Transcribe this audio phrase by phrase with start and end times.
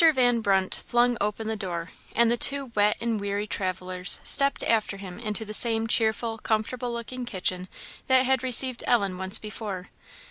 [0.15, 4.97] van Brunt flung open the door, and the two wet and weary travellers stepped after
[4.97, 7.67] him into the same cheerful, comfortable looking kitchen
[8.07, 9.91] that had received Ellen once before.